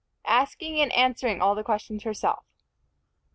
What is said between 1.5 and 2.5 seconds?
the questions herself.